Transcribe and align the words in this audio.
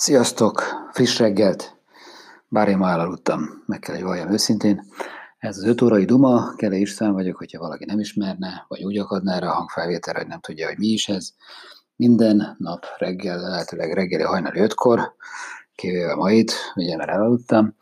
Sziasztok! 0.00 0.62
Friss 0.92 1.18
reggelt! 1.18 1.76
Bár 2.48 2.68
én 2.68 2.78
már 2.78 2.92
elaludtam, 2.92 3.62
meg 3.66 3.78
kell, 3.78 3.94
hogy 3.94 4.04
valljam 4.04 4.32
őszintén. 4.32 4.84
Ez 5.38 5.56
az 5.56 5.64
öt 5.64 5.82
órai 5.82 6.04
Duma, 6.04 6.54
Kele 6.56 6.76
István 6.76 7.12
vagyok, 7.12 7.36
hogyha 7.36 7.58
valaki 7.58 7.84
nem 7.84 7.98
ismerne, 7.98 8.64
vagy 8.68 8.84
úgy 8.84 8.98
akadná 8.98 9.36
erre 9.36 9.48
a 9.48 9.52
hangfelvételre, 9.52 10.18
hogy 10.18 10.28
nem 10.28 10.40
tudja, 10.40 10.66
hogy 10.66 10.78
mi 10.78 10.86
is 10.86 11.08
ez. 11.08 11.30
Minden 11.96 12.56
nap 12.58 12.84
reggel, 12.98 13.40
lehetőleg 13.40 13.92
reggeli 13.92 14.22
hajnali 14.22 14.60
ötkor, 14.60 15.14
kivéve 15.74 16.14
mait, 16.14 16.52
ugye 16.74 16.96
mert 16.96 17.10
elaludtam, 17.10 17.76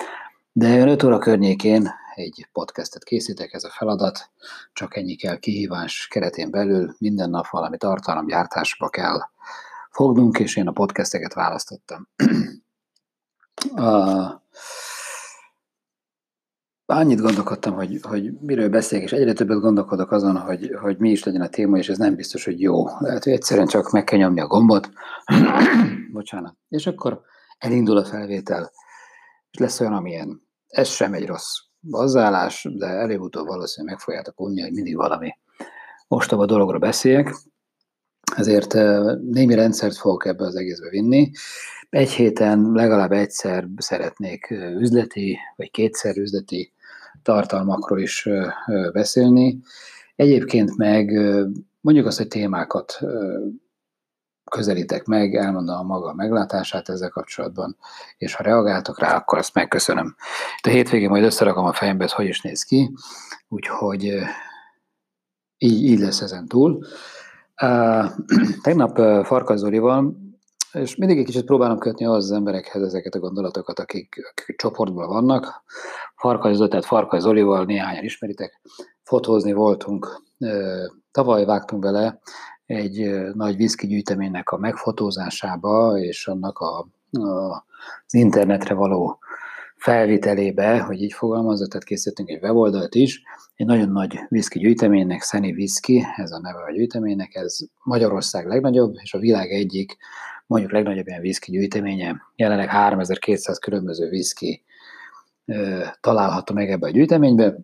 de 0.52 0.86
5 0.86 1.02
óra 1.02 1.18
környékén 1.18 1.90
egy 2.14 2.48
podcastet 2.52 3.04
készítek, 3.04 3.52
ez 3.52 3.64
a 3.64 3.70
feladat, 3.70 4.30
csak 4.72 4.96
ennyi 4.96 5.14
kell 5.14 5.38
kihívás 5.38 6.08
keretén 6.10 6.50
belül, 6.50 6.94
minden 6.98 7.30
nap 7.30 7.46
valami 7.48 7.76
tartalomgyártásba 7.76 8.88
kell 8.88 9.18
fognunk, 9.96 10.38
és 10.38 10.56
én 10.56 10.66
a 10.66 10.72
podcasteket 10.72 11.34
választottam. 11.34 12.08
annyit 16.86 17.20
gondolkodtam, 17.20 17.74
hogy, 17.74 17.98
hogy 18.02 18.32
miről 18.40 18.68
beszélek, 18.68 19.04
és 19.04 19.12
egyre 19.12 19.32
többet 19.32 19.60
gondolkodok 19.60 20.10
azon, 20.10 20.36
hogy, 20.36 20.76
hogy 20.80 20.98
mi 20.98 21.10
is 21.10 21.24
legyen 21.24 21.40
a 21.40 21.48
téma, 21.48 21.76
és 21.78 21.88
ez 21.88 21.98
nem 21.98 22.14
biztos, 22.14 22.44
hogy 22.44 22.60
jó. 22.60 22.84
Lehet, 22.98 23.24
hogy 23.24 23.32
egyszerűen 23.32 23.66
csak 23.66 23.90
meg 23.90 24.04
kell 24.04 24.18
nyomni 24.18 24.40
a 24.40 24.46
gombot. 24.46 24.90
Bocsánat. 26.12 26.56
És 26.68 26.86
akkor 26.86 27.20
elindul 27.58 27.96
a 27.96 28.04
felvétel, 28.04 28.70
és 29.50 29.58
lesz 29.58 29.80
olyan, 29.80 29.92
amilyen. 29.92 30.42
Ez 30.66 30.88
sem 30.88 31.12
egy 31.12 31.26
rossz 31.26 31.56
hozzáállás, 31.90 32.68
de 32.78 32.86
előbb-utóbb 32.86 33.46
valószínűleg 33.46 33.94
meg 33.94 34.04
fogjátok 34.04 34.40
unni, 34.40 34.60
hogy 34.60 34.72
mindig 34.72 34.96
valami 34.96 35.30
ostoba 36.08 36.46
dologra 36.46 36.78
beszéljek 36.78 37.34
ezért 38.36 38.74
némi 39.30 39.54
rendszert 39.54 39.96
fogok 39.96 40.26
ebbe 40.26 40.44
az 40.44 40.56
egészbe 40.56 40.88
vinni. 40.88 41.30
Egy 41.90 42.10
héten 42.10 42.70
legalább 42.72 43.12
egyszer 43.12 43.68
szeretnék 43.76 44.50
üzleti, 44.78 45.38
vagy 45.56 45.70
kétszer 45.70 46.16
üzleti 46.16 46.72
tartalmakról 47.22 48.00
is 48.00 48.28
beszélni. 48.92 49.58
Egyébként 50.16 50.76
meg 50.76 51.10
mondjuk 51.80 52.06
azt, 52.06 52.18
hogy 52.18 52.28
témákat 52.28 52.98
közelítek 54.50 55.04
meg, 55.04 55.34
elmondom 55.34 55.76
a 55.76 55.82
maga 55.82 56.14
meglátását 56.14 56.88
ezzel 56.88 57.08
kapcsolatban, 57.08 57.76
és 58.18 58.34
ha 58.34 58.42
reagáltok 58.42 58.98
rá, 58.98 59.16
akkor 59.16 59.38
azt 59.38 59.54
megköszönöm. 59.54 60.16
De 60.62 60.70
hétvégén 60.70 61.08
majd 61.08 61.24
összerakom 61.24 61.64
a 61.64 61.72
fejembe, 61.72 62.04
hogy 62.04 62.12
hogy 62.12 62.26
is 62.26 62.40
néz 62.40 62.62
ki, 62.62 62.90
úgyhogy 63.48 64.02
így, 65.58 65.84
így 65.84 65.98
lesz 65.98 66.20
ezen 66.20 66.46
túl. 66.46 66.86
Tegnap 68.62 68.96
Farkas 69.26 69.58
Zolival, 69.58 70.16
és 70.72 70.96
mindig 70.96 71.18
egy 71.18 71.24
kicsit 71.24 71.44
próbálom 71.44 71.78
kötni 71.78 72.04
az 72.04 72.30
emberekhez 72.32 72.82
ezeket 72.82 73.14
a 73.14 73.18
gondolatokat, 73.18 73.78
akik, 73.78 74.16
akik 74.30 74.56
csoportban 74.56 75.08
vannak. 75.08 75.62
Farkas 76.16 76.56
Zoli, 76.56 76.68
tehát 76.68 76.84
Farkas 76.84 77.20
Zolival 77.20 77.64
néhányan 77.64 78.04
ismeritek, 78.04 78.60
fotózni 79.02 79.52
voltunk. 79.52 80.22
Tavaly 81.10 81.44
vágtunk 81.44 81.82
bele 81.82 82.18
egy 82.66 83.10
nagy 83.32 83.56
viszki 83.56 83.86
gyűjteménynek 83.86 84.50
a 84.50 84.58
megfotózásába, 84.58 85.98
és 85.98 86.28
annak 86.28 86.58
a, 86.58 86.86
a, 87.10 87.64
az 88.06 88.14
internetre 88.14 88.74
való 88.74 89.18
felvitelébe, 89.76 90.80
hogy 90.80 91.02
így 91.02 91.12
fogalmazott, 91.12 91.70
tehát 91.70 91.86
készítettünk 91.86 92.28
egy 92.28 92.42
weboldalt 92.42 92.94
is, 92.94 93.22
egy 93.54 93.66
nagyon 93.66 93.88
nagy 93.88 94.18
whisky 94.30 94.58
gyűjteménynek, 94.58 95.20
Szeni 95.20 95.52
Whisky, 95.52 96.04
ez 96.16 96.32
a 96.32 96.40
neve 96.40 96.62
a 96.62 96.72
gyűjteménynek, 96.72 97.34
ez 97.34 97.58
Magyarország 97.82 98.46
legnagyobb, 98.46 98.94
és 99.02 99.14
a 99.14 99.18
világ 99.18 99.50
egyik 99.50 99.96
mondjuk 100.46 100.72
legnagyobb 100.72 101.06
ilyen 101.06 101.20
whisky 101.20 101.50
gyűjteménye. 101.50 102.22
Jelenleg 102.36 102.68
3200 102.68 103.58
különböző 103.58 104.10
ö, 105.44 105.84
található 106.00 106.54
meg 106.54 106.70
ebbe 106.70 106.86
a 106.86 106.90
gyűjteménybe. 106.90 107.56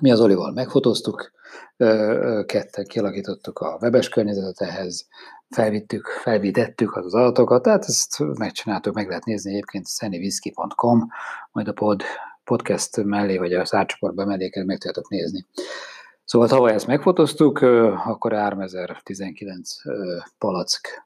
Mi 0.00 0.10
az 0.10 0.20
Olival 0.20 0.52
megfotóztuk, 0.52 1.32
ketten 2.46 2.84
kialakítottuk 2.84 3.58
a 3.58 3.78
webes 3.80 4.08
környezetet 4.08 4.68
ehhez, 4.68 5.06
felvittük, 5.48 6.06
felvitettük 6.06 6.96
az, 6.96 7.14
adatokat, 7.14 7.62
tehát 7.62 7.84
ezt 7.84 8.18
megcsináltuk, 8.38 8.94
meg 8.94 9.08
lehet 9.08 9.24
nézni 9.24 9.50
egyébként 9.52 9.84
szeniviszki.com, 9.84 11.08
majd 11.52 11.68
a 11.68 11.72
pod, 11.72 12.02
podcast 12.44 13.04
mellé, 13.04 13.36
vagy 13.36 13.52
a 13.52 13.64
szárcsoportban 13.64 14.26
mellé 14.26 14.48
kell 14.48 14.64
meg 14.64 14.78
tudjátok 14.78 15.08
nézni. 15.08 15.46
Szóval 16.24 16.48
tavaly 16.48 16.72
ezt 16.72 16.86
megfotoztuk, 16.86 17.60
akkor 18.06 18.32
3019 18.32 19.74
palack 20.38 21.05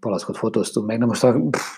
palackot 0.00 0.36
fotóztunk 0.36 0.86
meg, 0.86 0.98
de 0.98 1.04
most 1.04 1.26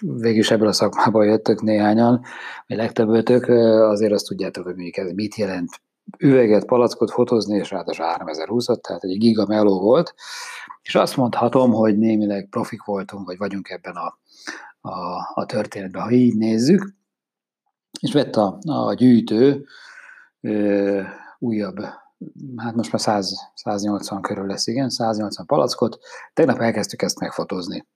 végül 0.00 0.38
is 0.38 0.50
ebből 0.50 0.68
a 0.68 0.72
szakmából 0.72 1.26
jöttök 1.26 1.62
néhányan, 1.62 2.24
vagy 2.66 2.76
legtöbbötök, 2.76 3.48
azért 3.88 4.12
azt 4.12 4.26
tudjátok, 4.26 4.64
hogy 4.64 4.74
mondjuk 4.74 4.96
ez 4.96 5.12
mit 5.12 5.34
jelent. 5.34 5.80
Üveget, 6.18 6.64
palackot 6.64 7.10
fotózni, 7.10 7.56
és 7.56 7.70
ráadásul 7.70 8.04
3020 8.04 8.64
tehát 8.64 9.04
egy 9.04 9.18
giga 9.18 9.46
meló 9.46 9.80
volt, 9.80 10.14
és 10.82 10.94
azt 10.94 11.16
mondhatom, 11.16 11.72
hogy 11.72 11.98
némileg 11.98 12.48
profik 12.50 12.84
voltunk, 12.84 13.26
vagy 13.26 13.38
vagyunk 13.38 13.68
ebben 13.68 13.94
a, 13.94 14.18
a, 14.88 15.30
a 15.34 15.46
történetben, 15.46 16.02
ha 16.02 16.10
így 16.10 16.36
nézzük, 16.36 16.94
és 18.00 18.12
vett 18.12 18.36
a, 18.36 18.58
a 18.66 18.94
gyűjtő 18.94 19.64
ö, 20.40 21.00
újabb, 21.38 21.76
hát 22.56 22.74
most 22.74 22.92
már 22.92 23.00
100, 23.00 23.34
180 23.54 24.22
körül 24.22 24.46
lesz, 24.46 24.66
igen, 24.66 24.88
180 24.88 25.46
palackot. 25.46 25.98
Tegnap 26.32 26.60
elkezdtük 26.60 27.02
ezt 27.02 27.20
megfotózni 27.20 27.86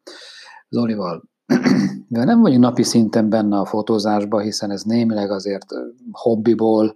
Zolival. 0.68 1.22
De 2.08 2.24
nem 2.24 2.40
vagyunk 2.40 2.62
napi 2.62 2.82
szinten 2.82 3.28
benne 3.28 3.58
a 3.58 3.64
fotózásba, 3.64 4.40
hiszen 4.40 4.70
ez 4.70 4.82
némileg 4.82 5.30
azért 5.30 5.66
hobbiból, 6.10 6.94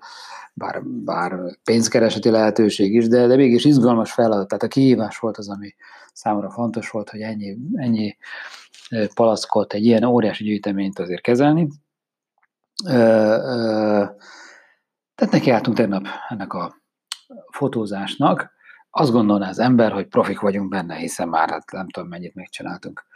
bár, 0.55 0.83
bár 0.85 1.59
pénzkereseti 1.65 2.31
lehetőség 2.31 2.95
is, 2.95 3.09
de, 3.09 3.27
de 3.27 3.37
mégis 3.37 3.65
izgalmas 3.65 4.13
feladat. 4.13 4.49
Tehát 4.49 4.63
a 4.63 4.69
kihívás 4.69 5.19
volt 5.19 5.37
az, 5.37 5.49
ami 5.49 5.75
számomra 6.13 6.51
fontos 6.51 6.91
volt, 6.91 7.11
hogy 7.11 7.21
ennyi, 7.21 7.59
ennyi 7.75 8.17
palackot, 9.15 9.73
egy 9.73 9.85
ilyen 9.85 10.05
óriási 10.05 10.45
gyűjteményt 10.45 10.99
azért 10.99 11.23
kezelni. 11.23 11.69
Tehát 15.15 15.31
neki 15.31 15.51
álltunk 15.51 15.77
tegnap 15.77 16.07
ennek 16.29 16.53
a 16.53 16.82
fotózásnak. 17.51 18.51
Azt 18.91 19.11
gondolná 19.11 19.49
az 19.49 19.59
ember, 19.59 19.93
hogy 19.93 20.07
profik 20.07 20.41
vagyunk 20.41 20.69
benne, 20.69 20.95
hiszen 20.95 21.29
már 21.29 21.51
hát 21.51 21.71
nem 21.71 21.89
tudom 21.89 22.09
mennyit 22.09 22.35
megcsináltunk. 22.35 23.07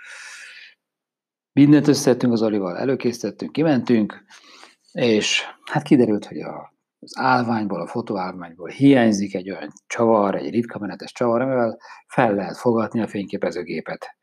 Mindent 1.52 1.88
összetettünk 1.88 2.32
az 2.32 2.42
Olival, 2.42 2.78
előkészítettünk, 2.78 3.52
kimentünk, 3.52 4.24
és 4.92 5.42
hát 5.70 5.82
kiderült, 5.82 6.26
hogy 6.26 6.40
a 6.40 6.74
az 6.98 7.18
állványból, 7.18 7.80
a 7.80 7.86
fotóállványból 7.86 8.68
hiányzik 8.68 9.34
egy 9.34 9.50
olyan 9.50 9.72
csavar, 9.86 10.34
egy 10.34 10.50
ritka 10.50 10.78
menetes 10.78 11.12
csavar, 11.12 11.40
amivel 11.40 11.78
fel 12.06 12.34
lehet 12.34 12.56
fogadni 12.56 13.00
a 13.00 13.06
fényképezőgépet. 13.06 14.15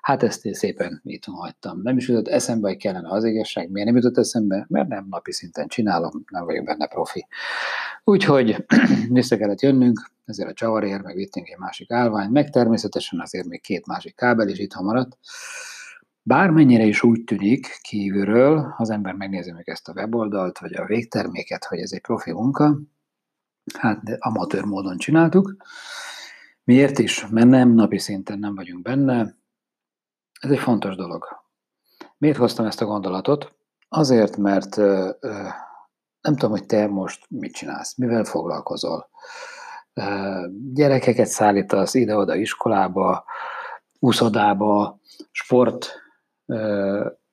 Hát 0.00 0.22
ezt 0.22 0.44
én 0.44 0.52
szépen 0.52 1.00
itt 1.04 1.24
hagytam. 1.24 1.80
Nem 1.82 1.96
is 1.96 2.08
jutott 2.08 2.28
eszembe, 2.28 2.68
hogy 2.68 2.76
kellene 2.76 3.08
az 3.08 3.24
igazság. 3.24 3.70
Miért 3.70 3.86
nem 3.86 3.96
jutott 3.96 4.18
eszembe? 4.18 4.66
Mert 4.68 4.88
nem 4.88 5.06
napi 5.10 5.32
szinten 5.32 5.68
csinálom, 5.68 6.24
nem 6.30 6.44
vagyok 6.44 6.64
benne 6.64 6.86
profi. 6.86 7.26
Úgyhogy 8.04 8.64
vissza 9.08 9.36
kellett 9.36 9.60
jönnünk, 9.60 10.10
ezért 10.24 10.48
a 10.48 10.52
csavarért, 10.52 11.02
meg 11.02 11.14
vittünk 11.14 11.48
egy 11.48 11.58
másik 11.58 11.90
állvány, 11.90 12.30
meg 12.30 12.50
természetesen 12.50 13.20
azért 13.20 13.46
még 13.46 13.60
két 13.60 13.86
másik 13.86 14.14
kábel 14.14 14.48
is 14.48 14.58
itt 14.58 14.74
maradt. 14.74 15.18
Bármennyire 16.22 16.84
is 16.84 17.02
úgy 17.02 17.24
tűnik 17.24 17.78
kívülről, 17.80 18.74
az 18.76 18.90
ember 18.90 19.14
megnézi 19.14 19.52
meg 19.52 19.68
ezt 19.68 19.88
a 19.88 19.92
weboldalt, 19.92 20.58
vagy 20.58 20.74
a 20.74 20.84
végterméket, 20.84 21.64
hogy 21.64 21.78
ez 21.78 21.92
egy 21.92 22.00
profi 22.00 22.32
munka, 22.32 22.78
hát 23.78 24.02
de 24.02 24.16
amatőr 24.18 24.64
módon 24.64 24.96
csináltuk. 24.96 25.56
Miért 26.64 26.98
is? 26.98 27.26
Mert 27.26 27.48
nem 27.48 27.74
napi 27.74 27.98
szinten 27.98 28.38
nem 28.38 28.54
vagyunk 28.54 28.82
benne. 28.82 29.36
Ez 30.38 30.50
egy 30.50 30.58
fontos 30.58 30.96
dolog. 30.96 31.26
Miért 32.18 32.36
hoztam 32.36 32.66
ezt 32.66 32.80
a 32.80 32.84
gondolatot? 32.84 33.54
Azért, 33.88 34.36
mert 34.36 34.76
ö, 34.76 35.10
nem 36.20 36.36
tudom, 36.36 36.50
hogy 36.50 36.66
te 36.66 36.86
most 36.86 37.26
mit 37.28 37.52
csinálsz, 37.52 37.96
mivel 37.96 38.24
foglalkozol. 38.24 39.08
Ö, 39.92 40.46
gyerekeket 40.74 41.26
szállítasz 41.26 41.94
ide-oda 41.94 42.34
iskolába, 42.34 43.24
úszodába, 43.98 45.00
sport 45.30 46.02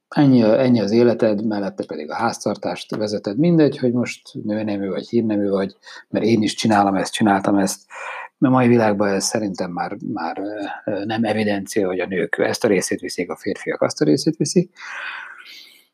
ennyi, 0.08 0.42
ennyi 0.42 0.80
az 0.80 0.92
életed, 0.92 1.46
mellette 1.46 1.86
pedig 1.86 2.10
a 2.10 2.16
háztartást 2.16 2.96
vezeted. 2.96 3.38
Mindegy, 3.38 3.78
hogy 3.78 3.94
most 3.94 4.34
nőnemű 4.44 4.90
vagy 4.90 5.10
hírnemű 5.10 5.50
vagy, 5.50 5.76
mert 6.10 6.26
én 6.26 6.42
is 6.42 6.54
csinálom 6.54 6.96
ezt, 6.96 7.14
csináltam 7.14 7.58
ezt. 7.58 7.82
A 8.40 8.50
mai 8.50 8.68
világban 8.68 9.10
ez 9.10 9.26
szerintem 9.26 9.72
már, 9.72 9.96
már 10.14 10.42
nem 11.06 11.24
evidencia, 11.24 11.88
hogy 11.88 12.00
a 12.00 12.06
nők 12.06 12.38
ezt 12.38 12.64
a 12.64 12.68
részét 12.68 13.00
viszik, 13.00 13.30
a 13.30 13.36
férfiak 13.36 13.82
azt 13.82 14.02
a 14.02 14.06
részét 14.06 14.36
viszik. 14.36 14.72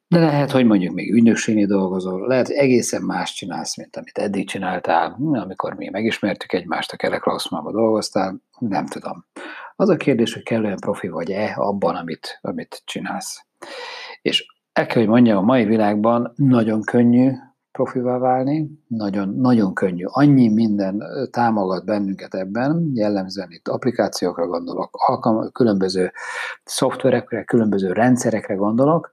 De 0.08 0.20
lehet, 0.20 0.52
hogy 0.52 0.66
mondjuk 0.66 0.94
még 0.94 1.14
ügynökségnél 1.14 1.66
dolgozol, 1.66 2.28
lehet, 2.28 2.48
hogy 2.48 2.56
egészen 2.56 3.02
más 3.02 3.34
csinálsz, 3.34 3.78
mint 3.78 3.96
amit 3.96 4.18
eddig 4.18 4.48
csináltál, 4.48 5.18
amikor 5.20 5.74
mi 5.74 5.90
megismertük 5.90 6.54
egymást, 6.54 6.92
a 6.92 6.98
Kelek 6.98 7.24
dolgoztál, 7.72 8.42
nem 8.60 8.86
tudom. 8.86 9.26
Az 9.76 9.90
a 9.90 9.98
kérdés, 9.98 10.34
hogy 10.34 10.44
kellően 10.44 10.80
profi 10.80 11.08
vagy-e 11.08 11.54
abban, 11.56 11.96
amit, 11.96 12.40
amit 12.42 12.82
csinálsz. 12.86 13.46
És 14.22 14.46
el 14.74 14.86
kell, 14.86 14.98
hogy 14.98 15.12
mondjam, 15.12 15.38
a 15.38 15.42
mai 15.42 15.66
világban 15.66 16.34
nagyon 16.36 16.82
könnyű 16.82 17.32
profivá 17.83 18.18
válni, 18.18 18.69
nagyon, 18.88 19.30
nagyon 19.30 19.74
könnyű. 19.74 20.04
Annyi 20.07 20.48
minden 20.48 21.04
támogat 21.31 21.86
bennünket 21.86 22.33
ebben, 22.33 22.92
jellemzően 22.94 23.51
itt 23.51 23.68
applikációkra 23.68 24.48
gondolok, 24.48 24.89
alkalma, 24.92 25.50
különböző 25.50 26.12
szoftverekre, 26.63 27.44
különböző 27.44 27.92
rendszerekre 27.92 28.54
gondolok, 28.54 29.12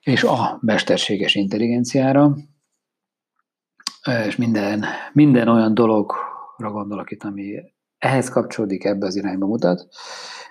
és 0.00 0.22
a 0.22 0.58
mesterséges 0.60 1.34
intelligenciára, 1.34 2.36
és 4.26 4.36
minden, 4.36 4.84
minden 5.12 5.48
olyan 5.48 5.74
dologra 5.74 6.70
gondolok 6.70 7.10
itt, 7.10 7.22
ami 7.22 7.60
ehhez 7.98 8.28
kapcsolódik, 8.28 8.84
ebbe 8.84 9.06
az 9.06 9.16
irányba 9.16 9.46
mutat. 9.46 9.88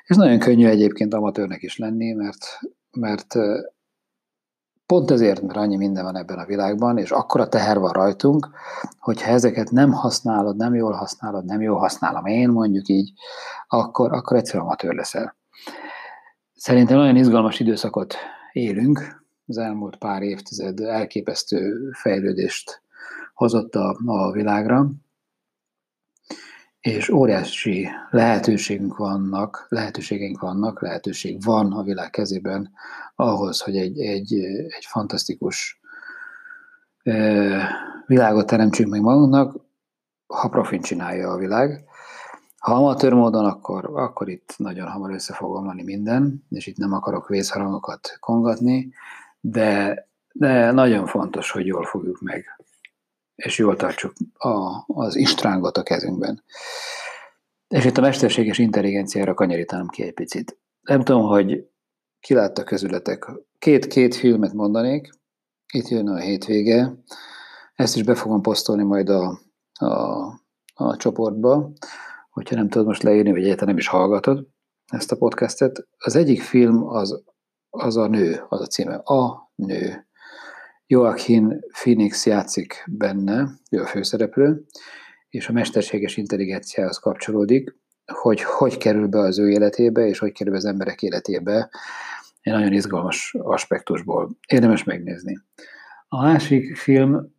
És 0.06 0.16
nagyon 0.16 0.40
könnyű 0.40 0.68
egyébként 0.68 1.14
amatőrnek 1.14 1.62
is 1.62 1.78
lenni, 1.78 2.14
mert, 2.14 2.60
mert 2.92 3.36
pont 4.90 5.12
ezért, 5.12 5.42
mert 5.42 5.58
annyi 5.58 5.76
minden 5.76 6.04
van 6.04 6.18
ebben 6.18 6.38
a 6.38 6.46
világban, 6.46 6.98
és 6.98 7.12
akkora 7.12 7.48
teher 7.48 7.80
van 7.80 7.92
rajtunk, 7.92 8.50
hogyha 9.00 9.32
ezeket 9.32 9.72
nem 9.72 9.92
használod, 9.92 10.56
nem 10.56 10.76
jól 10.76 10.92
használod, 10.92 11.46
nem 11.46 11.62
jól 11.62 11.78
használom 11.78 12.26
én, 12.26 12.50
mondjuk 12.50 12.88
így, 12.88 13.12
akkor, 13.68 14.14
akkor 14.14 14.38
egyszerűen 14.38 14.64
amatőr 14.64 14.94
leszel. 14.94 15.36
Szerintem 16.54 16.98
nagyon 16.98 17.16
izgalmas 17.16 17.60
időszakot 17.60 18.16
élünk, 18.52 19.24
az 19.48 19.58
elmúlt 19.58 19.96
pár 19.98 20.22
évtized 20.22 20.80
elképesztő 20.80 21.92
fejlődést 21.92 22.82
hozott 23.34 23.76
a, 23.76 23.98
a 24.06 24.32
világra, 24.32 24.90
és 26.82 27.10
óriási 27.10 27.90
lehetőségünk 28.10 28.98
vannak, 28.98 29.66
lehetőségeink 29.70 30.40
vannak, 30.40 30.82
lehetőség 30.82 31.44
van 31.44 31.72
a 31.72 31.84
világ 31.84 32.10
kezében 32.10 32.72
ahhoz, 33.16 33.62
hogy 33.62 33.78
egy, 33.78 34.00
egy, 34.00 34.34
egy 34.68 34.86
fantasztikus 34.88 35.80
világot 38.06 38.48
teremtsünk 38.48 38.90
meg 38.90 39.02
magunknak, 39.02 39.56
ha 40.28 40.50
profin 40.50 40.82
csinálja 40.82 41.30
a 41.30 41.38
világ. 41.38 41.84
Ha 42.58 42.74
amatőr 42.76 43.14
módon, 43.14 43.46
akkor, 43.46 43.90
akkor 43.94 44.30
itt 44.30 44.54
nagyon 44.58 44.88
hamar 44.88 45.12
össze 45.12 45.34
fog 45.34 45.74
minden, 45.84 46.46
és 46.50 46.68
itt 46.68 46.78
nem 46.78 46.94
akarok 46.94 47.28
vészharangokat 47.28 48.18
kongatni, 48.20 48.94
de, 49.40 50.08
de 50.32 50.72
nagyon 50.72 51.06
fontos, 51.06 51.52
hogy 51.52 51.66
jól 51.66 51.84
fogjuk 51.84 52.22
meg 52.22 52.46
és 53.40 53.58
jól 53.58 53.76
tartsuk 53.76 54.14
a, 54.34 54.84
az 54.88 55.16
istrángot 55.16 55.78
a 55.78 55.84
kezünkben. 55.84 56.44
És 57.68 57.86
itt 57.86 57.98
a 57.98 58.02
mesterséges 58.02 58.58
intelligenciára 58.58 59.34
kanyarítanám 59.34 59.88
ki 59.88 60.04
egy 60.04 60.14
picit. 60.14 60.58
Nem 60.82 61.04
tudom, 61.04 61.22
hogy 61.22 61.68
ki 62.20 62.34
látta 62.34 62.64
közületek. 62.64 63.32
Két-két 63.60 64.16
filmet 64.16 64.54
mondanék. 64.54 65.10
Itt 65.74 65.88
jön 65.88 66.08
a 66.08 66.18
hétvége. 66.18 66.94
Ezt 67.76 67.96
is 67.96 68.04
be 68.04 68.16
fogom 68.16 68.42
posztolni 68.42 68.84
majd 68.84 69.10
a, 69.10 69.40
a, 69.74 69.88
a 70.74 70.98
csoportba, 70.98 71.72
hogyha 72.30 72.56
nem 72.56 72.70
tudod 72.70 72.88
most 72.88 73.04
leírni, 73.04 73.32
vagy 73.32 73.44
egyáltalán 73.44 73.70
nem 73.70 73.78
is 73.78 73.88
hallgatod 73.88 74.48
ezt 74.86 75.12
a 75.12 75.16
podcastet. 75.16 75.88
Az 75.98 76.16
egyik 76.16 76.42
film 76.42 76.88
az, 76.88 77.24
az 77.70 77.98
a 77.98 78.08
nő, 78.08 78.46
az 78.50 78.62
a 78.62 78.66
címe. 78.66 78.96
A 78.96 79.52
nő. 79.56 80.09
Joaquin 80.92 81.60
Phoenix 81.72 82.26
játszik 82.26 82.84
benne, 82.88 83.50
ő 83.72 83.82
a 83.82 83.88
főszereplő, 83.88 84.66
és 85.30 85.48
a 85.50 85.52
mesterséges 85.52 86.18
intelligenciához 86.18 86.98
kapcsolódik, 86.98 87.76
hogy 88.06 88.42
hogy 88.42 88.78
kerül 88.78 89.08
be 89.08 89.20
az 89.20 89.40
ő 89.40 89.50
életébe, 89.50 90.08
és 90.08 90.20
hogy 90.20 90.32
kerül 90.32 90.52
be 90.52 90.58
az 90.58 90.66
emberek 90.66 91.02
életébe, 91.02 91.70
egy 92.42 92.54
nagyon 92.54 92.74
izgalmas 92.74 93.36
aspektusból. 93.40 94.38
Érdemes 94.48 94.84
megnézni. 94.84 95.40
A 96.08 96.22
másik 96.22 96.76
film, 96.76 97.36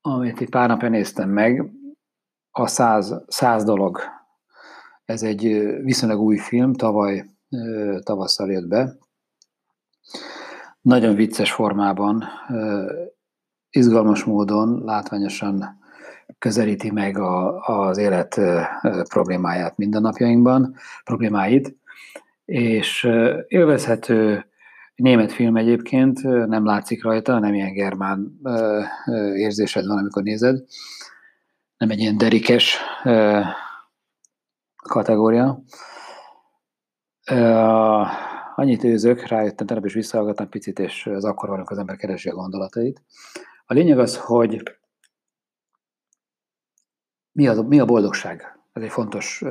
amit 0.00 0.40
itt 0.40 0.50
pár 0.50 0.68
napja 0.68 0.88
néztem 0.88 1.30
meg, 1.30 1.70
a 2.50 2.66
száz, 2.66 3.14
száz 3.26 3.64
dolog. 3.64 4.00
Ez 5.04 5.22
egy 5.22 5.42
viszonylag 5.82 6.20
új 6.20 6.36
film, 6.36 6.72
tavaly 6.74 7.24
tavasszal 8.02 8.50
jött 8.50 8.68
be, 8.68 8.96
nagyon 10.86 11.14
vicces 11.14 11.52
formában, 11.52 12.24
izgalmas 13.70 14.24
módon, 14.24 14.82
látványosan 14.84 15.78
közelíti 16.38 16.90
meg 16.90 17.18
a, 17.18 17.60
az 17.60 17.98
élet 17.98 18.40
problémáját 19.08 19.76
mindennapjainkban, 19.76 20.74
problémáit, 21.04 21.76
és 22.44 23.08
élvezhető 23.48 24.46
német 24.94 25.32
film 25.32 25.56
egyébként, 25.56 26.22
nem 26.46 26.64
látszik 26.64 27.02
rajta, 27.02 27.38
nem 27.38 27.54
ilyen 27.54 27.72
germán 27.72 28.40
érzésed 29.36 29.86
van, 29.86 29.98
amikor 29.98 30.22
nézed, 30.22 30.64
nem 31.76 31.90
egy 31.90 31.98
ilyen 31.98 32.16
derikes 32.16 32.78
kategória 34.82 35.62
annyit 38.58 38.84
őzök, 38.84 39.26
rájöttem, 39.26 39.66
tegnap 39.66 39.86
is 39.86 39.94
visszahallgattam 39.94 40.48
picit, 40.48 40.78
és 40.78 41.06
az 41.06 41.24
akkor 41.24 41.48
van, 41.48 41.62
az 41.64 41.78
ember 41.78 41.96
keresi 41.96 42.28
a 42.28 42.34
gondolatait. 42.34 43.02
A 43.66 43.74
lényeg 43.74 43.98
az, 43.98 44.16
hogy 44.16 44.62
mi 47.32 47.48
a, 47.48 47.62
mi 47.62 47.80
a 47.80 47.84
boldogság? 47.84 48.60
Ez 48.72 48.82
egy 48.82 48.90
fontos 48.90 49.44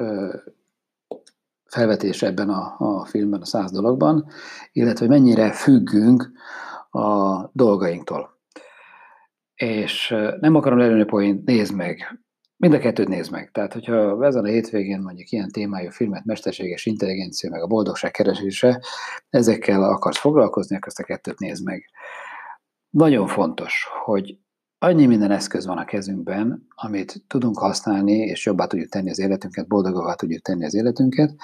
felvetés 1.66 2.22
ebben 2.22 2.50
a, 2.50 2.76
a 2.78 3.06
filmben, 3.06 3.42
a 3.42 3.46
száz 3.46 3.72
dologban, 3.72 4.28
illetve 4.72 5.08
mennyire 5.08 5.52
függünk 5.52 6.32
a 6.90 7.50
dolgainktól. 7.54 8.40
És 9.56 10.16
nem 10.40 10.56
akarom 10.56 10.78
lelőni 10.78 11.06
poént, 11.06 11.46
nézd 11.46 11.76
meg, 11.76 12.25
Mind 12.58 12.74
a 12.74 12.80
kettőt 12.80 13.08
nézd 13.08 13.32
meg. 13.32 13.52
Tehát, 13.52 13.74
hogyha 13.74 14.26
ezen 14.26 14.44
a 14.44 14.48
hétvégén 14.48 15.00
mondjuk 15.00 15.30
ilyen 15.30 15.52
témájú 15.52 15.90
filmet, 15.90 16.26
mesterséges 16.26 16.86
intelligencia, 16.86 17.50
meg 17.50 17.62
a 17.62 17.68
boldogság 17.68 18.12
keresése, 18.12 18.82
ezekkel 19.30 19.84
akarsz 19.84 20.18
foglalkozni, 20.18 20.76
akkor 20.76 20.88
ezt 20.88 21.00
a 21.00 21.04
kettőt 21.04 21.40
nézd 21.40 21.64
meg. 21.64 21.90
Nagyon 22.90 23.28
fontos, 23.28 23.88
hogy 24.04 24.38
annyi 24.78 25.06
minden 25.06 25.32
eszköz 25.32 25.66
van 25.66 25.78
a 25.78 25.86
kezünkben, 25.86 26.68
amit 26.76 27.24
tudunk 27.28 27.58
használni, 27.58 28.18
és 28.18 28.46
jobbá 28.46 28.66
tudjuk 28.66 28.90
tenni 28.90 29.10
az 29.10 29.20
életünket, 29.20 29.68
boldogabbá 29.68 30.14
tudjuk 30.14 30.42
tenni 30.42 30.66
az 30.66 30.74
életünket. 30.74 31.36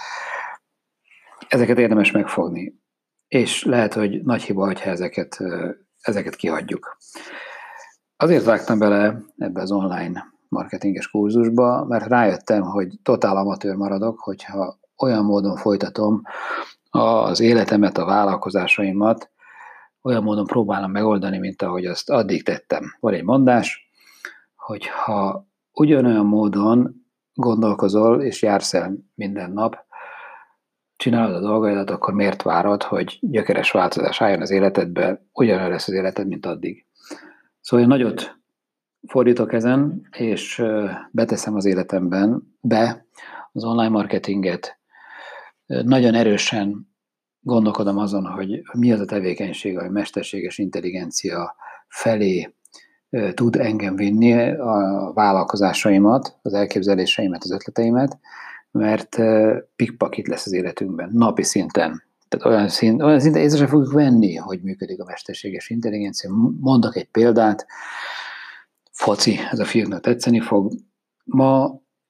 Ezeket 1.47 1.77
érdemes 1.77 2.11
megfogni. 2.11 2.79
És 3.27 3.63
lehet, 3.63 3.93
hogy 3.93 4.23
nagy 4.23 4.43
hiba, 4.43 4.65
hogyha 4.65 4.89
ezeket, 4.89 5.37
ezeket 6.01 6.35
kihagyjuk. 6.35 6.97
Azért 8.17 8.43
vágtam 8.43 8.79
bele 8.79 9.23
ebbe 9.37 9.61
az 9.61 9.71
online 9.71 10.30
marketinges 10.51 11.09
kurzusba, 11.09 11.85
mert 11.85 12.07
rájöttem, 12.07 12.61
hogy 12.61 12.99
totál 13.03 13.37
amatőr 13.37 13.75
maradok, 13.75 14.19
hogyha 14.19 14.79
olyan 14.97 15.25
módon 15.25 15.55
folytatom 15.55 16.21
az 16.89 17.39
életemet, 17.39 17.97
a 17.97 18.05
vállalkozásaimat, 18.05 19.31
olyan 20.01 20.23
módon 20.23 20.45
próbálom 20.45 20.91
megoldani, 20.91 21.37
mint 21.37 21.61
ahogy 21.61 21.85
azt 21.85 22.09
addig 22.09 22.43
tettem. 22.43 22.95
Van 22.99 23.13
egy 23.13 23.23
mondás, 23.23 23.89
hogy 24.55 24.87
ha 24.87 25.47
ugyanolyan 25.71 26.25
módon 26.25 27.05
gondolkozol 27.33 28.21
és 28.21 28.41
jársz 28.41 28.73
el 28.73 28.93
minden 29.15 29.51
nap, 29.51 29.77
csinálod 30.95 31.35
a 31.35 31.47
dolgaidat, 31.47 31.89
akkor 31.89 32.13
miért 32.13 32.41
várod, 32.41 32.83
hogy 32.83 33.17
gyökeres 33.21 33.71
változás 33.71 34.21
álljon 34.21 34.41
az 34.41 34.51
életedbe, 34.51 35.25
ugyanolyan 35.33 35.69
lesz 35.69 35.87
az 35.87 35.93
életed, 35.93 36.27
mint 36.27 36.45
addig. 36.45 36.85
Szóval 37.61 37.85
én 37.85 37.91
nagyot 37.91 38.40
fordítok 39.07 39.53
ezen, 39.53 40.07
és 40.17 40.63
beteszem 41.11 41.55
az 41.55 41.65
életemben 41.65 42.55
be 42.61 43.05
az 43.51 43.63
online 43.63 43.89
marketinget. 43.89 44.79
Nagyon 45.65 46.13
erősen 46.13 46.89
gondolkodom 47.39 47.97
azon, 47.97 48.25
hogy 48.25 48.61
mi 48.73 48.91
az 48.91 48.99
a 48.99 49.05
tevékenység, 49.05 49.77
ami 49.77 49.89
mesterséges 49.89 50.57
intelligencia 50.57 51.55
felé 51.87 52.55
tud 53.33 53.55
engem 53.55 53.95
vinni 53.95 54.51
a 54.51 55.11
vállalkozásaimat, 55.13 56.37
az 56.41 56.53
elképzeléseimet, 56.53 57.43
az 57.43 57.51
ötleteimet, 57.51 58.19
mert 58.71 59.17
pikpakit 59.75 60.27
lesz 60.27 60.45
az 60.45 60.53
életünkben, 60.53 61.09
napi 61.13 61.43
szinten. 61.43 62.03
Tehát 62.27 62.45
olyan, 62.45 62.67
szint, 62.67 63.01
olyan 63.01 63.19
szinten 63.19 63.41
észre 63.41 63.67
fogjuk 63.67 63.91
venni, 63.91 64.35
hogy 64.35 64.61
működik 64.61 65.01
a 65.01 65.05
mesterséges 65.05 65.69
intelligencia. 65.69 66.29
Mondok 66.59 66.95
egy 66.95 67.09
példát, 67.09 67.65
foci, 69.01 69.39
ez 69.51 69.59
a 69.59 69.65
filmnek 69.65 69.99
tetszeni 69.99 70.39
fog. 70.39 70.71
Ma 71.23 71.63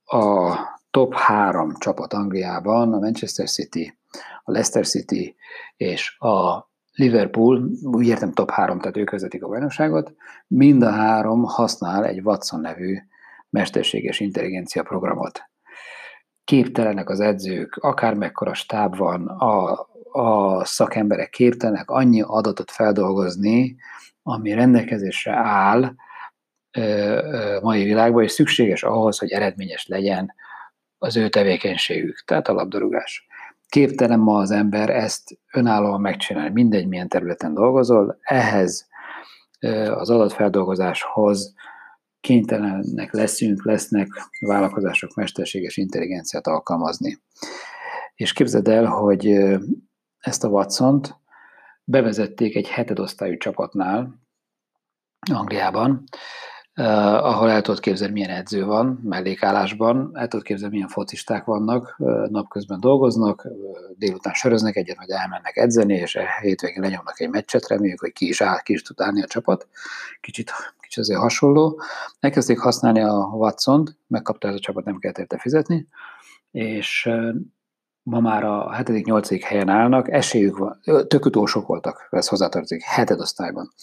a 0.03 0.55
top 0.89 1.13
három 1.13 1.73
csapat 1.79 2.13
Angliában, 2.13 2.93
a 2.93 2.99
Manchester 2.99 3.49
City, 3.49 3.97
a 4.43 4.51
Leicester 4.51 4.85
City 4.85 5.35
és 5.77 6.19
a 6.19 6.69
Liverpool, 6.93 7.69
úgy 7.81 8.07
értem 8.07 8.33
top 8.33 8.51
három, 8.51 8.79
tehát 8.79 8.97
ők 8.97 9.09
vezetik 9.09 9.43
a 9.43 9.47
bajnokságot, 9.47 10.13
mind 10.47 10.83
a 10.83 10.91
három 10.91 11.43
használ 11.43 12.05
egy 12.05 12.21
Watson 12.23 12.59
nevű 12.59 12.97
mesterséges 13.49 14.19
intelligencia 14.19 14.83
programot. 14.83 15.41
képtelenek 16.43 17.09
az 17.09 17.19
edzők, 17.19 17.75
akár 17.75 18.13
mekkora 18.13 18.53
stáb 18.53 18.97
van, 18.97 19.27
a, 19.27 19.87
a 20.11 20.65
szakemberek 20.65 21.29
képtelenek 21.29 21.89
annyi 21.89 22.21
adatot 22.21 22.71
feldolgozni, 22.71 23.75
ami 24.23 24.53
rendelkezésre 24.53 25.33
áll 25.35 25.95
mai 27.61 27.83
világban, 27.83 28.23
és 28.23 28.31
szükséges 28.31 28.83
ahhoz, 28.83 29.17
hogy 29.17 29.31
eredményes 29.31 29.87
legyen 29.87 30.33
az 30.97 31.17
ő 31.17 31.29
tevékenységük, 31.29 32.23
tehát 32.25 32.47
a 32.47 32.53
labdarúgás. 32.53 33.27
Képtelen 33.69 34.19
ma 34.19 34.39
az 34.39 34.51
ember 34.51 34.89
ezt 34.89 35.37
önállóan 35.53 36.01
megcsinálni, 36.01 36.51
mindegy 36.53 36.87
milyen 36.87 37.07
területen 37.07 37.53
dolgozol, 37.53 38.17
ehhez 38.21 38.87
az 39.89 40.09
adatfeldolgozáshoz 40.09 41.53
kénytelenek 42.19 43.13
leszünk, 43.13 43.65
lesznek 43.65 44.07
vállalkozások 44.39 45.15
mesterséges 45.15 45.77
intelligenciát 45.77 46.47
alkalmazni. 46.47 47.17
És 48.15 48.33
képzeld 48.33 48.67
el, 48.67 48.85
hogy 48.85 49.27
ezt 50.19 50.43
a 50.43 50.47
watson 50.47 51.01
bevezették 51.83 52.55
egy 52.55 52.67
hetedosztályú 52.67 53.37
csapatnál 53.37 54.19
Angliában, 55.31 56.03
Uh, 56.77 56.85
ahol 57.25 57.49
el 57.49 57.61
tudod 57.61 57.79
képzelni, 57.79 58.13
milyen 58.13 58.29
edző 58.29 58.65
van 58.65 58.99
mellékállásban, 59.03 60.11
el 60.13 60.27
tudod 60.27 60.45
képzelni, 60.45 60.73
milyen 60.73 60.89
focisták 60.89 61.45
vannak, 61.45 61.95
uh, 61.97 62.27
napközben 62.27 62.79
dolgoznak, 62.79 63.45
uh, 63.45 63.51
délután 63.97 64.33
söröznek 64.33 64.75
egyet, 64.75 64.97
vagy 64.97 65.09
elmennek 65.09 65.57
edzeni, 65.57 65.93
és 65.93 66.15
a 66.15 66.21
hétvégén 66.41 66.81
lenyomnak 66.81 67.19
egy 67.19 67.29
meccset, 67.29 67.67
reméljük, 67.67 67.99
hogy 67.99 68.11
ki 68.11 68.27
is 68.27 68.41
áll, 68.41 68.59
ki 68.59 68.73
is 68.73 68.81
tud 68.81 69.01
állni 69.01 69.21
a 69.21 69.27
csapat. 69.27 69.67
Kicsit, 70.21 70.51
kicsit 70.79 70.99
azért 70.99 71.19
hasonló. 71.19 71.81
Elkezdték 72.19 72.59
használni 72.59 73.01
a 73.01 73.13
watson 73.13 73.87
megkapta 74.07 74.47
ez 74.47 74.55
a 74.55 74.59
csapat, 74.59 74.85
nem 74.85 74.97
kellett 74.97 75.17
érte 75.17 75.37
fizetni, 75.37 75.87
és 76.51 77.09
ma 78.03 78.19
már 78.19 78.43
a 78.43 78.75
7.-8. 78.83 79.41
helyen 79.45 79.69
állnak, 79.69 80.11
esélyük 80.11 80.57
van, 80.57 80.79
tök 81.07 81.25
utolsók 81.25 81.67
voltak, 81.67 82.07
ez 82.11 82.27
hozzátartozik, 82.27 82.81
heted 82.81 83.19
osztályban. 83.19 83.73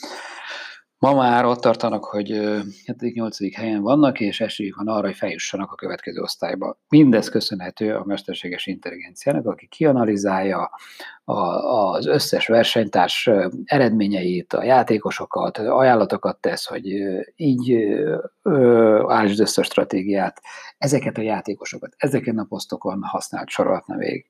Ma 0.98 1.14
már 1.14 1.44
ott 1.44 1.60
tartanak, 1.60 2.04
hogy 2.04 2.28
7.-8. 2.30 3.52
helyen 3.56 3.82
vannak, 3.82 4.20
és 4.20 4.40
esélyük 4.40 4.76
van 4.76 4.88
arra, 4.88 5.06
hogy 5.06 5.16
feljussanak 5.16 5.72
a 5.72 5.74
következő 5.74 6.20
osztályba. 6.20 6.78
Mindez 6.88 7.28
köszönhető 7.28 7.94
a 7.94 8.04
mesterséges 8.04 8.66
intelligenciának, 8.66 9.46
aki 9.46 9.66
kianalizálja 9.66 10.70
az 11.24 12.06
összes 12.06 12.46
versenytárs 12.46 13.30
eredményeit, 13.64 14.52
a 14.52 14.64
játékosokat, 14.64 15.58
ajánlatokat 15.58 16.40
tesz, 16.40 16.66
hogy 16.66 16.86
így 17.36 17.76
állítsd 19.06 19.40
össze 19.40 19.60
a 19.60 19.64
stratégiát, 19.64 20.40
ezeket 20.78 21.18
a 21.18 21.22
játékosokat, 21.22 21.94
ezeken 21.96 22.38
a 22.38 22.44
posztokon 22.44 23.02
használt 23.02 23.48
sorolhatna 23.48 23.96
végig. 23.96 24.26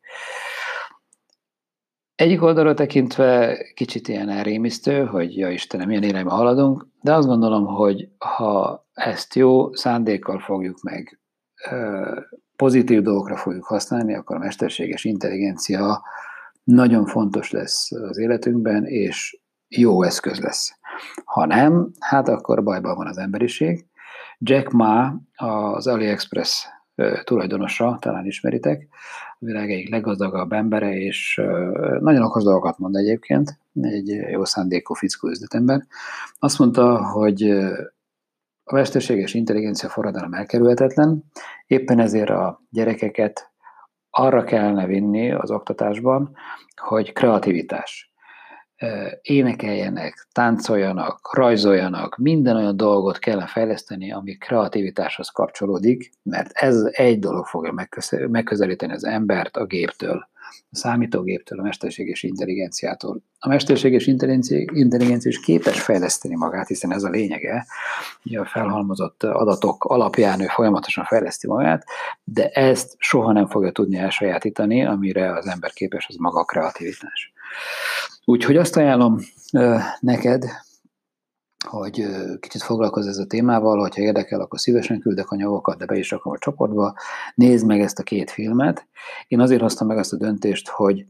Egyik 2.19 2.43
oldalról 2.43 2.75
tekintve 2.75 3.59
kicsit 3.75 4.09
ilyen 4.09 4.29
elrémisztő, 4.29 5.05
hogy 5.05 5.37
ja 5.37 5.51
Istenem, 5.51 5.87
milyen 5.87 6.03
irányba 6.03 6.31
haladunk, 6.31 6.87
de 7.01 7.15
azt 7.15 7.27
gondolom, 7.27 7.67
hogy 7.67 8.09
ha 8.19 8.87
ezt 8.93 9.35
jó 9.35 9.75
szándékkal 9.75 10.39
fogjuk 10.39 10.83
meg, 10.83 11.21
pozitív 12.57 13.03
dolgokra 13.03 13.37
fogjuk 13.37 13.65
használni, 13.65 14.15
akkor 14.15 14.37
a 14.37 14.39
mesterséges 14.39 15.05
intelligencia 15.05 16.03
nagyon 16.65 17.07
fontos 17.07 17.51
lesz 17.51 17.93
az 17.93 18.19
életünkben, 18.19 18.85
és 18.85 19.41
jó 19.69 20.03
eszköz 20.03 20.41
lesz. 20.41 20.79
Ha 21.25 21.47
nem, 21.47 21.91
hát 21.99 22.29
akkor 22.29 22.63
bajban 22.63 22.97
van 22.97 23.07
az 23.07 23.19
emberiség. 23.19 23.87
Jack 24.39 24.71
Ma, 24.71 25.21
az 25.37 25.87
AliExpress 25.87 26.67
tulajdonosa, 27.25 27.99
talán 28.01 28.27
ismeritek, 28.27 28.87
a 29.41 29.45
világ 29.45 29.71
egyik 29.71 29.91
leggazdagabb 29.91 30.53
embere, 30.53 30.97
és 30.97 31.41
nagyon 32.01 32.23
okos 32.23 32.43
dolgokat 32.43 32.79
mond 32.79 32.97
egyébként, 32.97 33.59
egy 33.81 34.09
jó 34.09 34.45
szándékú 34.45 34.95
fickó 34.95 35.29
üzletember. 35.29 35.87
Azt 36.39 36.59
mondta, 36.59 37.05
hogy 37.05 37.51
a 38.65 38.75
mesterséges 38.75 39.35
intelligencia 39.35 39.89
forradalom 39.89 40.33
elkerülhetetlen, 40.33 41.25
éppen 41.67 42.01
ezért 42.01 42.31
a 42.31 42.63
gyerekeket 42.71 43.51
arra 44.11 44.45
kellene 44.45 44.87
vinni 44.87 45.33
az 45.33 45.51
oktatásban, 45.51 46.37
hogy 46.77 47.13
kreativitás 47.13 48.13
énekeljenek, 49.23 50.27
táncoljanak, 50.33 51.35
rajzoljanak, 51.35 52.17
minden 52.17 52.57
olyan 52.57 52.77
dolgot 52.77 53.19
kellene 53.19 53.47
fejleszteni, 53.47 54.13
ami 54.13 54.37
kreativitáshoz 54.37 55.29
kapcsolódik, 55.29 56.11
mert 56.23 56.51
ez 56.53 56.83
egy 56.93 57.19
dolog 57.19 57.47
fogja 57.47 57.89
megközelíteni 58.29 58.93
az 58.93 59.05
embert 59.05 59.57
a 59.57 59.65
géptől, 59.65 60.29
a 60.71 60.77
számítógéptől, 60.77 61.59
a 61.59 61.63
mesterséges 61.63 62.23
intelligenciától. 62.23 63.23
A 63.39 63.49
mesterséges 63.49 64.07
intelligencia 64.07 65.31
is 65.31 65.41
képes 65.41 65.81
fejleszteni 65.81 66.37
magát, 66.37 66.69
hiszen 66.69 66.93
ez 66.93 67.03
a 67.03 67.09
lényege, 67.09 67.67
hogy 68.23 68.35
a 68.35 68.45
felhalmozott 68.45 69.23
adatok 69.23 69.85
alapján 69.85 70.41
ő 70.41 70.47
folyamatosan 70.47 71.05
fejleszti 71.05 71.47
magát, 71.47 71.85
de 72.25 72.49
ezt 72.49 72.95
soha 72.99 73.33
nem 73.33 73.47
fogja 73.47 73.71
tudni 73.71 73.97
elsajátítani, 73.97 74.85
amire 74.85 75.33
az 75.33 75.47
ember 75.47 75.71
képes, 75.71 76.07
az 76.09 76.17
maga 76.17 76.41
a 76.41 76.45
kreativitás. 76.45 77.33
Úgyhogy 78.25 78.57
azt 78.57 78.77
ajánlom 78.77 79.19
neked, 80.01 80.45
hogy 81.69 82.07
kicsit 82.41 82.63
foglalkozz 82.63 83.07
ez 83.07 83.19
a 83.19 83.27
témával, 83.27 83.79
hogyha 83.79 84.03
érdekel, 84.03 84.41
akkor 84.41 84.59
szívesen 84.59 85.01
küldek 85.01 85.31
anyagokat, 85.31 85.79
de 85.79 85.87
be 85.87 85.97
is 85.97 86.11
rakom 86.11 86.33
a 86.33 86.39
csoportba. 86.39 86.95
Nézd 87.35 87.67
meg 87.67 87.81
ezt 87.81 87.99
a 87.99 88.03
két 88.03 88.31
filmet. 88.31 88.87
Én 89.29 89.41
azért 89.41 89.61
hoztam 89.61 89.87
meg 89.87 89.99
azt 89.99 90.13
a 90.13 90.17
döntést, 90.17 90.69
hogy 90.69 91.07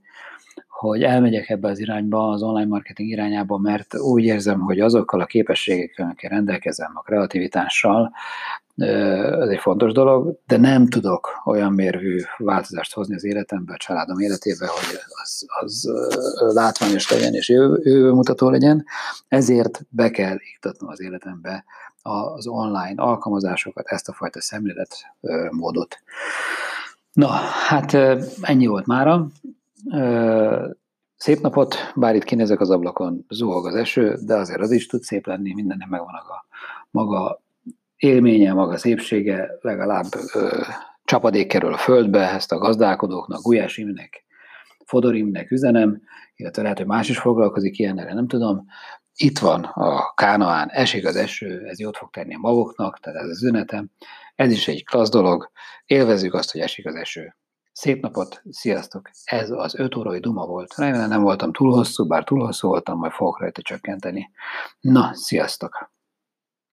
hogy 0.68 1.02
elmegyek 1.02 1.48
ebbe 1.48 1.68
az 1.68 1.78
irányba, 1.78 2.28
az 2.28 2.42
online 2.42 2.66
marketing 2.66 3.08
irányába, 3.08 3.58
mert 3.58 3.98
úgy 3.98 4.24
érzem, 4.24 4.60
hogy 4.60 4.80
azokkal 4.80 5.20
a 5.20 5.26
képességekkel, 5.26 6.04
amikkel 6.04 6.30
rendelkezem, 6.30 6.90
a 6.94 7.00
kreativitással, 7.00 8.12
ez 8.78 9.48
egy 9.48 9.58
fontos 9.58 9.92
dolog, 9.92 10.38
de 10.46 10.56
nem 10.56 10.86
tudok 10.86 11.28
olyan 11.44 11.72
mérvű 11.72 12.20
változást 12.36 12.94
hozni 12.94 13.14
az 13.14 13.24
életembe, 13.24 13.72
a 13.72 13.76
családom 13.76 14.18
életébe, 14.18 14.66
hogy 14.66 14.98
az, 15.22 15.46
az 15.60 15.88
látványos 16.54 17.10
legyen 17.10 17.34
és 17.34 17.48
jövőmutató 17.48 18.50
legyen, 18.50 18.84
ezért 19.28 19.86
be 19.88 20.10
kell 20.10 20.36
iktatnom 20.54 20.90
az 20.90 21.00
életembe 21.00 21.64
az 22.02 22.46
online 22.46 23.02
alkalmazásokat, 23.02 23.86
ezt 23.86 24.08
a 24.08 24.12
fajta 24.12 24.40
szemléletmódot. 24.40 25.96
Na, 27.12 27.26
hát 27.68 27.94
ennyi 28.40 28.66
volt 28.66 28.86
mára. 28.86 29.26
Szép 31.16 31.40
napot, 31.40 31.76
bár 31.94 32.14
itt 32.14 32.24
kinézek 32.24 32.60
az 32.60 32.70
ablakon, 32.70 33.24
zuhog 33.28 33.66
az 33.66 33.74
eső, 33.74 34.18
de 34.26 34.36
azért 34.36 34.60
az 34.60 34.70
is 34.70 34.86
tud 34.86 35.02
szép 35.02 35.26
lenni, 35.26 35.54
mindennek 35.54 35.88
megvan 35.88 36.14
a 36.14 36.46
maga 36.90 37.42
élménye, 37.98 38.52
maga 38.52 38.76
szépsége, 38.76 39.48
legalább 39.60 40.06
ö, 40.34 40.62
csapadék 41.04 41.48
kerül 41.48 41.72
a 41.72 41.76
földbe, 41.76 42.32
ezt 42.32 42.52
a 42.52 42.58
gazdálkodóknak, 42.58 43.42
Gulyás 43.42 43.76
Imnek, 43.76 44.24
Fodor 44.84 45.14
Imnek 45.14 45.50
üzenem, 45.50 46.02
illetve 46.36 46.62
lehet, 46.62 46.78
hogy 46.78 46.86
más 46.86 47.08
is 47.08 47.18
foglalkozik 47.18 47.78
ilyen, 47.78 47.98
erre 47.98 48.14
nem 48.14 48.28
tudom. 48.28 48.66
Itt 49.16 49.38
van 49.38 49.64
a 49.64 50.14
Kánaán, 50.14 50.68
esik 50.68 51.06
az 51.06 51.16
eső, 51.16 51.66
ez 51.66 51.80
jót 51.80 51.96
fog 51.96 52.10
tenni 52.10 52.34
a 52.34 52.38
magoknak, 52.38 52.98
tehát 52.98 53.22
ez 53.22 53.28
az 53.28 53.42
üzenetem. 53.42 53.90
Ez 54.34 54.52
is 54.52 54.68
egy 54.68 54.84
klassz 54.84 55.10
dolog, 55.10 55.50
élvezzük 55.86 56.34
azt, 56.34 56.52
hogy 56.52 56.60
esik 56.60 56.86
az 56.86 56.94
eső. 56.94 57.36
Szép 57.72 58.02
napot, 58.02 58.42
sziasztok! 58.50 59.10
Ez 59.24 59.50
az 59.50 59.78
5 59.78 59.96
órai 59.96 60.20
duma 60.20 60.46
volt. 60.46 60.74
Remélem 60.76 61.08
nem 61.08 61.22
voltam 61.22 61.52
túl 61.52 61.72
hosszú, 61.72 62.06
bár 62.06 62.24
túl 62.24 62.44
hosszú 62.44 62.68
voltam, 62.68 62.98
majd 62.98 63.12
fogok 63.12 63.40
rajta 63.40 63.62
csökkenteni. 63.62 64.30
Na, 64.80 65.10
sziasztok! 65.14 65.97